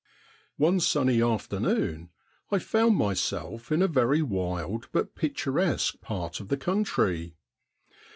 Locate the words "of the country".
6.39-7.35